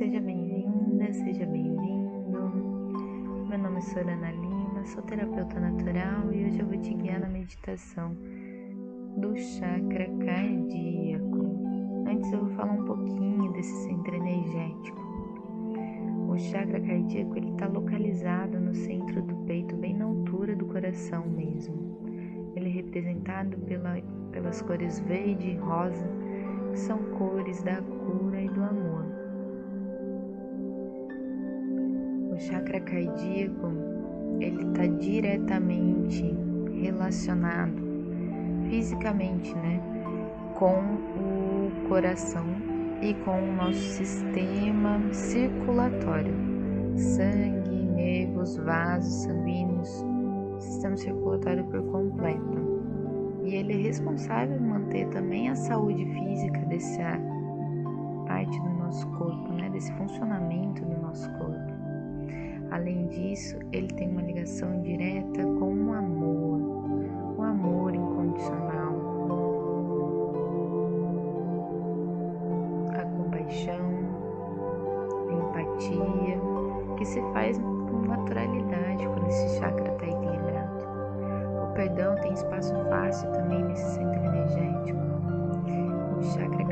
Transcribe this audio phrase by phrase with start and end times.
[0.00, 2.40] Seja bem-vinda, seja bem-vindo.
[3.50, 7.28] Meu nome é Sorana Lima, sou terapeuta natural e hoje eu vou te guiar na
[7.28, 8.16] meditação
[9.18, 11.54] do chakra cardíaco.
[12.08, 15.02] Antes eu vou falar um pouquinho desse centro energético.
[16.30, 21.28] O chakra cardíaco ele está localizado no centro do peito, bem na altura do coração
[21.28, 21.76] mesmo.
[22.56, 24.00] Ele é representado pela,
[24.32, 26.08] pelas cores verde e rosa,
[26.70, 29.19] que são cores da cura e do amor.
[32.40, 33.70] Chakra cardíaco
[34.40, 36.34] ele está diretamente
[36.80, 37.90] relacionado
[38.68, 39.80] fisicamente, né,
[40.54, 40.78] com
[41.18, 42.46] o coração
[43.02, 46.34] e com o nosso sistema circulatório,
[46.96, 50.04] sangue, nervos, vasos sanguíneos,
[50.58, 52.70] sistema circulatório por completo.
[53.44, 57.18] E ele é responsável por manter também a saúde física dessa
[58.26, 61.79] parte do nosso corpo, né, desse funcionamento do nosso corpo.
[62.70, 66.60] Além disso, ele tem uma ligação direta com o amor,
[67.36, 68.94] o amor incondicional,
[72.96, 73.90] a compaixão,
[75.28, 76.40] a empatia,
[76.96, 80.84] que se faz com naturalidade quando esse chakra está equilibrado.
[81.64, 85.00] O perdão tem espaço fácil também nesse centro energético.
[86.18, 86.64] O chakra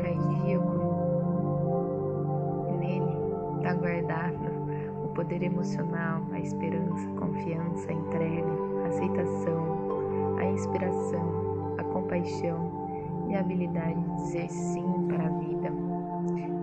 [5.29, 8.47] poder emocional, a esperança, a confiança, a entrega,
[8.83, 15.71] a aceitação, a inspiração, a compaixão e a habilidade de dizer sim para a vida.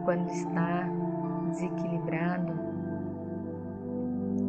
[0.04, 0.82] Quando está
[1.48, 2.52] desequilibrado,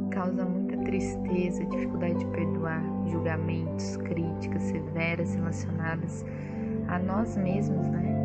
[0.09, 6.25] causa muita tristeza, dificuldade de perdoar, julgamentos, críticas severas relacionadas
[6.87, 8.16] a nós mesmos, né?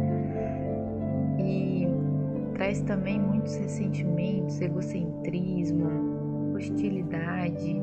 [2.63, 7.83] Traz também muitos ressentimentos, egocentrismo, hostilidade,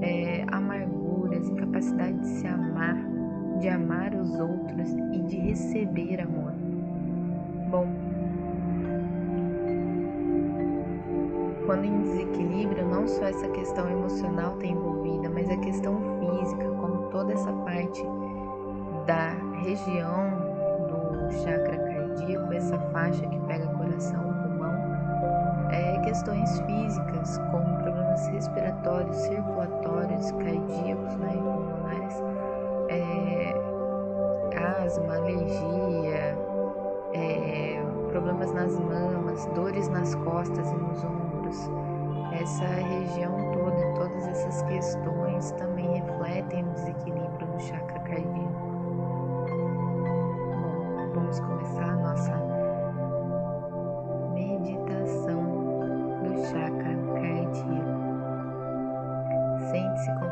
[0.00, 2.96] é, amarguras, incapacidade de se amar,
[3.58, 6.52] de amar os outros e de receber amor.
[7.68, 7.88] Bom,
[11.66, 17.10] quando em desequilíbrio, não só essa questão emocional está envolvida, mas a questão física, como
[17.10, 18.04] toda essa parte
[19.04, 19.30] da
[19.64, 20.30] região
[20.86, 24.74] do chakra cardíaco, essa faixa que pega coração, pulmão,
[25.70, 32.22] é questões físicas, como problemas respiratórios, circulatórios, cardíacos né, e pulmonares,
[32.90, 33.54] é,
[34.84, 36.38] asma, alergia,
[37.14, 41.70] é, problemas nas mamas, dores nas costas e nos ombros.
[42.32, 48.66] Essa região toda, todas essas questões também refletem o desequilíbrio do chakra cardíaco.
[50.60, 52.45] Bom, vamos começar a nossa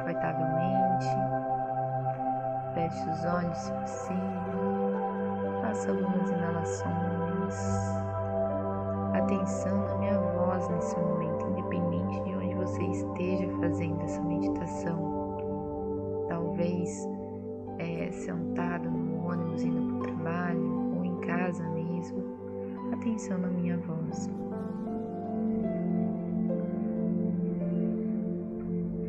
[0.05, 1.09] confortavelmente,
[2.75, 4.93] feche os olhos se possível,
[5.63, 8.05] faça algumas inalações.
[9.15, 16.27] Atenção na minha voz nesse momento, independente de onde você esteja fazendo essa meditação.
[16.29, 17.09] Talvez
[17.79, 22.23] é, sentado no ônibus indo para o trabalho ou em casa mesmo.
[22.93, 24.29] Atenção na minha voz.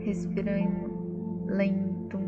[0.06, 2.20] Respirando lento.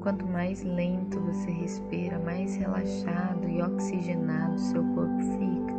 [0.00, 5.72] Quanto mais lento você respira, mais relaxado e oxigenado seu corpo fica.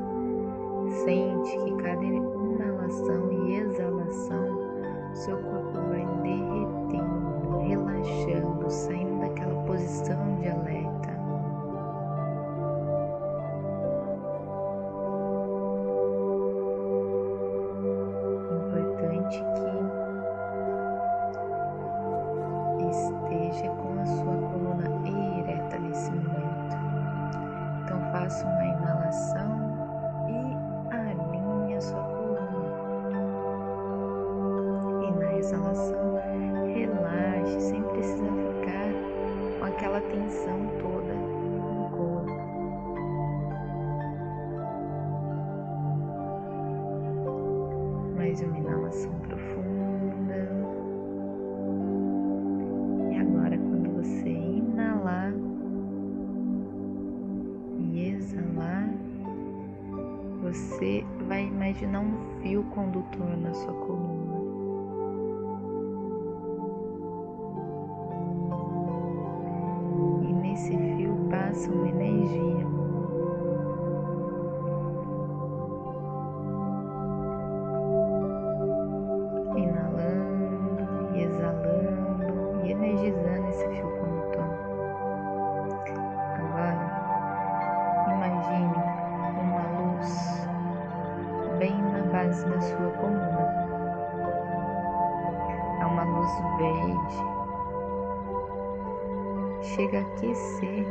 [1.04, 10.48] Sente que cada inalação e exalação, seu corpo vai derretendo, relaxando, saindo daquela posição de
[10.48, 11.12] alerta.
[18.50, 19.72] Importante que
[48.33, 50.50] Mais uma inalação profunda.
[53.12, 55.31] E agora, quando você inalar
[57.77, 58.89] e exalar,
[60.41, 64.33] você vai imaginar um fio condutor na sua coluna.
[70.27, 72.82] E nesse fio passa uma energia.
[99.63, 100.86] Chega a aquecer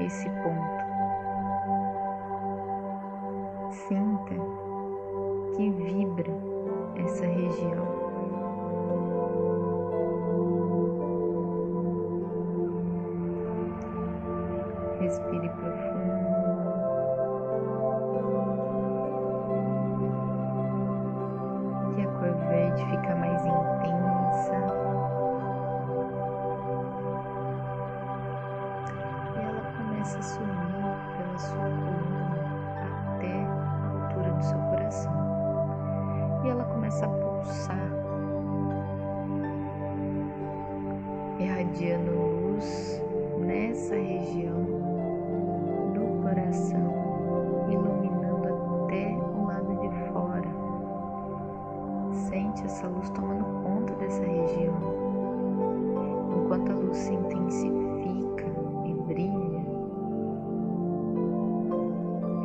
[0.00, 0.76] esse ponto.
[3.72, 4.34] Sinta
[5.56, 6.32] que vibra
[6.96, 7.95] essa região.
[52.66, 54.74] Essa luz tomando conta dessa região.
[56.36, 58.46] Enquanto a luz se intensifica
[58.84, 59.64] e brilha,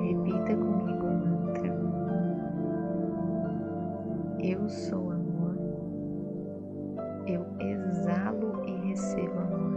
[0.04, 1.76] repita comigo o mantra.
[4.40, 5.56] Eu sou amor.
[7.26, 9.72] Eu exalo e recebo amor.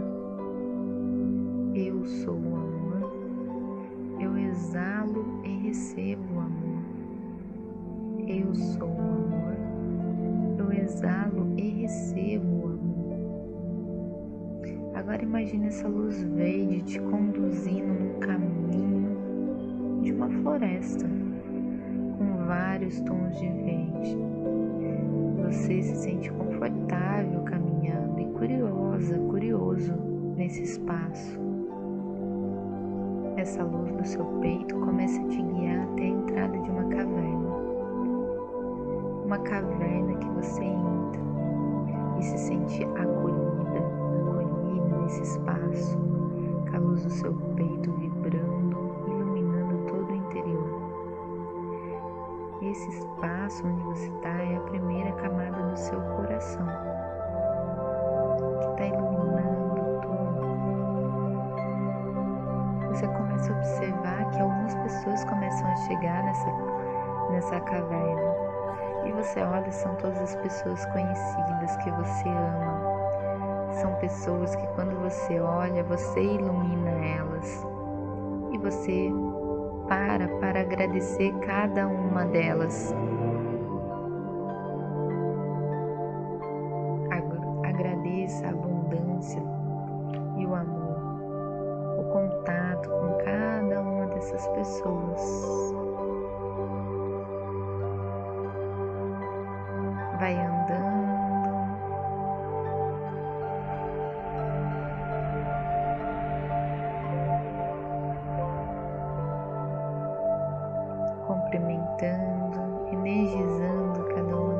[1.73, 3.11] Eu sou amor,
[4.19, 6.83] eu exalo e recebo amor.
[8.27, 9.14] Eu sou amor,
[10.85, 13.15] exalo e recebo o amor.
[14.93, 21.05] Agora imagine essa luz verde te conduzindo num caminho de uma floresta
[22.17, 24.17] com vários tons de verde.
[25.43, 29.93] Você se sente confortável caminhando e curiosa, curioso
[30.37, 31.39] nesse espaço.
[33.37, 37.64] Essa luz do seu peito começa a te guiar até a entrada de uma caverna.
[39.25, 41.21] Uma caverna que você entra
[42.19, 45.97] e se sente acolhida, acolhida nesse espaço,
[46.69, 48.77] com a luz do seu peito vibrando,
[49.07, 50.79] iluminando todo o interior.
[52.61, 56.67] Esse espaço onde você está é a primeira camada do seu coração,
[58.59, 60.45] que está iluminando tudo.
[62.89, 66.51] Você começa a observar que algumas pessoas começam a chegar nessa,
[67.31, 68.54] nessa caverna.
[69.05, 73.73] E você olha, são todas as pessoas conhecidas que você ama.
[73.81, 77.65] São pessoas que quando você olha, você ilumina elas.
[78.51, 79.11] E você
[79.87, 82.93] para para agradecer cada uma delas.
[87.63, 89.41] Agradeça a abundância
[90.37, 95.84] e o amor, o contato com cada uma dessas pessoas.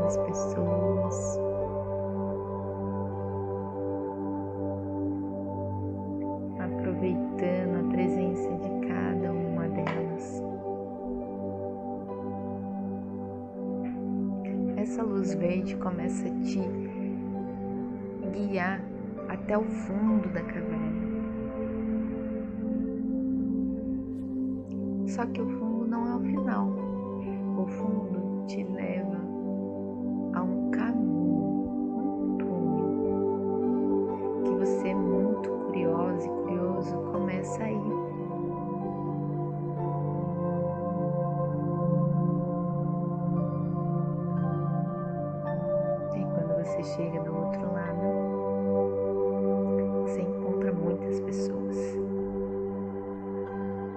[0.06, 1.40] Das pessoas.
[6.60, 10.44] Aproveitando a presença de cada uma delas.
[14.78, 16.62] Essa luz verde começa a te
[18.32, 18.80] guiar
[19.28, 21.16] até o fundo da caverna.
[25.08, 26.68] Só que o fundo não é o final.
[27.58, 29.25] O fundo te leva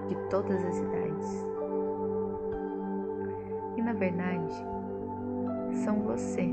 [0.09, 1.47] de todas as idades.
[3.77, 4.55] E na verdade,
[5.85, 6.49] são você,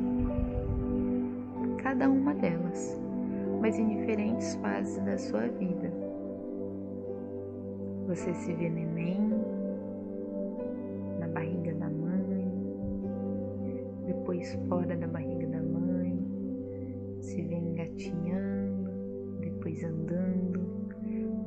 [1.77, 2.99] cada uma delas,
[3.61, 5.91] mas em diferentes fases da sua vida.
[8.07, 9.19] Você se vê neném,
[11.19, 12.51] na barriga da mãe,
[14.05, 16.19] depois fora da barriga da mãe,
[17.19, 18.91] se vê engatinhando,
[19.39, 20.24] depois andando,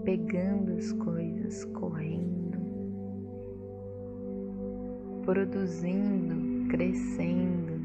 [0.09, 2.59] pegando as coisas, correndo,
[5.23, 7.79] produzindo, crescendo,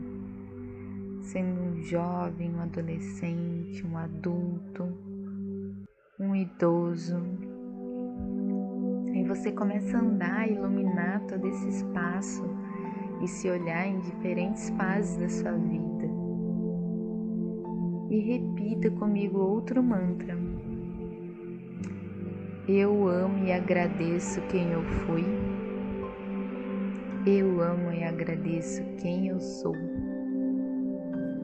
[1.20, 4.88] sendo um jovem, um adolescente, um adulto,
[6.18, 7.18] um idoso.
[9.13, 12.46] E você começa a andar, iluminar todo esse espaço
[13.22, 16.10] e se olhar em diferentes fases da sua vida.
[18.10, 20.38] E repita comigo outro mantra.
[22.65, 25.25] Eu amo e agradeço quem eu fui.
[27.25, 29.75] Eu amo e agradeço quem eu sou.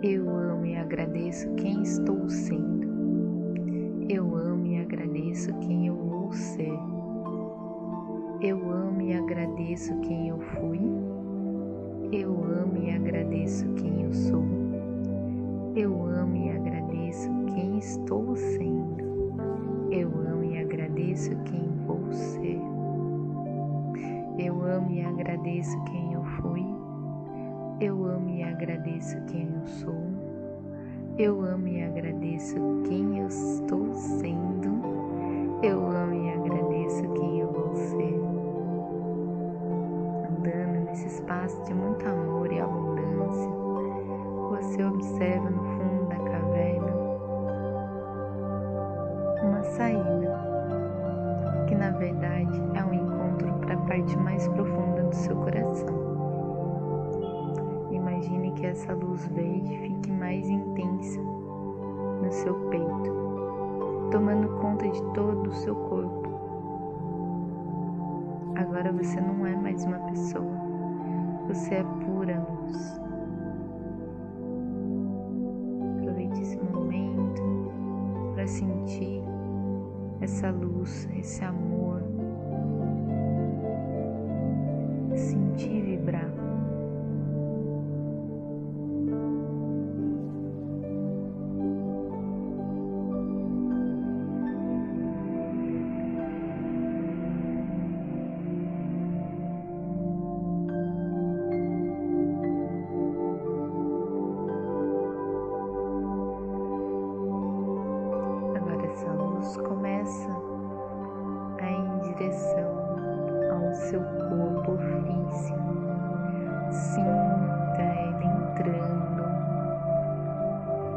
[0.01, 2.87] Eu amo e agradeço quem estou sendo.
[4.07, 6.79] Eu amo e agradeço quem eu vou ser.
[8.39, 10.79] Eu amo e agradeço quem eu fui.
[12.13, 14.45] Eu amo e agradeço quem eu sou.
[15.75, 19.03] Eu amo e agradeço quem estou sendo.
[19.91, 20.28] Eu amo
[20.99, 22.59] agradeço quem vou ser.
[24.37, 26.65] Eu amo e agradeço quem eu fui.
[27.79, 29.95] Eu amo e agradeço quem eu sou.
[31.17, 34.81] Eu amo e agradeço quem eu estou sendo.
[35.63, 38.19] Eu amo e agradeço quem eu vou ser.
[40.29, 42.88] Andando nesse espaço de muito amor e abundância,
[68.79, 70.57] Agora você não é mais uma pessoa,
[71.49, 72.97] você é pura luz.
[75.97, 77.73] Aproveite esse momento
[78.33, 79.21] para sentir
[80.21, 82.01] essa luz, esse amor,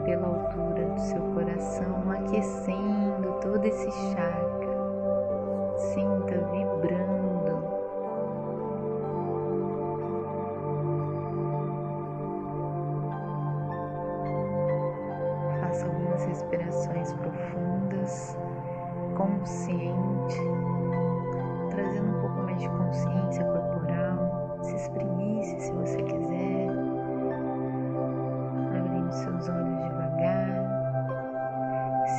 [0.04, 4.72] pela altura do seu coração, aquecendo todo esse chakra.
[5.76, 7.62] Sinta vibrando.
[15.60, 18.38] Faça algumas respirações profundas,
[19.16, 19.81] consciente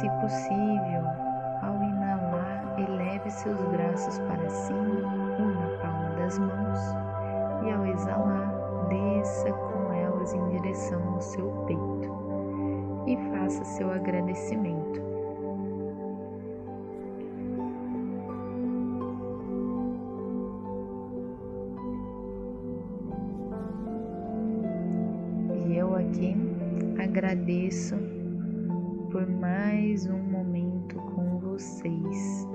[0.03, 1.05] Se possível,
[1.61, 5.07] ao inalar, eleve seus braços para cima,
[5.39, 6.79] um na palma das mãos,
[7.63, 8.53] e ao exalar,
[8.89, 12.11] desça com elas em direção ao seu peito
[13.07, 15.01] e faça seu agradecimento.
[25.95, 26.35] aqui
[26.99, 27.95] agradeço
[29.13, 32.47] por mais um momento com vocês.